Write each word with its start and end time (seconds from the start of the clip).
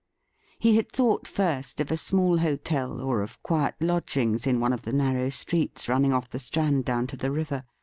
He 0.57 0.77
had 0.77 0.91
thought 0.91 1.27
first 1.27 1.79
of 1.79 1.91
a 1.91 1.95
small 1.95 2.39
hotel 2.39 3.01
or 3.01 3.21
of 3.21 3.39
quiet 3.43 3.75
lodgings 3.79 4.47
in 4.47 4.59
one 4.59 4.73
of 4.73 4.81
the 4.81 4.91
narrow 4.93 5.29
streets 5.29 5.87
running 5.87 6.11
off 6.11 6.27
the 6.31 6.39
Strand 6.39 6.85
down 6.85 7.05
to 7.05 7.17
the 7.17 7.29
river. 7.29 7.65